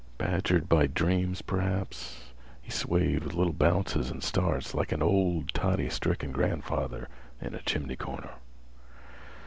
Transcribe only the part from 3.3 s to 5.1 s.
little bounces and starts, like an